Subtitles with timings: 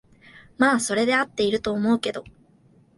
[0.57, 2.23] まあそれで合ってると思うけど